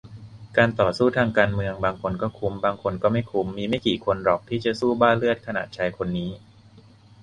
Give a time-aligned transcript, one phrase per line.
[0.57, 6.29] การต่อสู้ทางการเมือง บางคนก็คุ้มบางคนก็ไม่คุ้ม มีไม่กี่คนหรอกที่จะสู้บ้าเลือดขนาดชายคนนี้